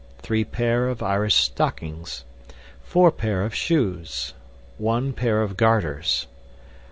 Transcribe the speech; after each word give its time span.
Three 0.17 0.43
paire 0.43 0.87
of 0.87 1.03
Irish 1.03 1.35
stockins. 1.35 2.23
Foure 2.81 3.11
paire 3.11 3.43
of 3.45 3.53
shooes. 3.53 4.33
One 4.79 5.13
paire 5.13 5.43
of 5.43 5.55
garters. 5.55 6.25